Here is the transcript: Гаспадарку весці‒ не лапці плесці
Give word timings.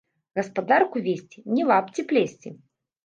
Гаспадарку 0.37 1.03
весці‒ 1.07 1.43
не 1.59 1.67
лапці 1.73 2.09
плесці 2.13 2.55